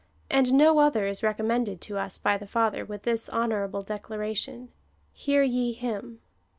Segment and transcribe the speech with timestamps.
[0.31, 4.69] 8,) and no other is recommended to us by the Father v/ith this honourable declaration/"
[5.27, 6.21] Hear ye him.''